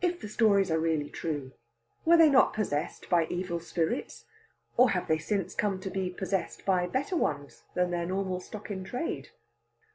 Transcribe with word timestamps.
If 0.00 0.18
the 0.20 0.30
stories 0.30 0.70
are 0.70 0.80
really 0.80 1.10
true, 1.10 1.52
were 2.06 2.16
they 2.16 2.30
not 2.30 2.54
possessed 2.54 3.10
by 3.10 3.26
evil 3.26 3.60
spirits? 3.60 4.24
Or 4.78 4.92
have 4.92 5.08
they 5.08 5.18
since 5.18 5.54
come 5.54 5.78
to 5.80 5.90
be 5.90 6.08
possessed 6.08 6.64
by 6.64 6.86
better 6.86 7.16
ones 7.18 7.64
than 7.74 7.90
their 7.90 8.06
normal 8.06 8.40
stock 8.40 8.70
in 8.70 8.82
trade? 8.82 9.28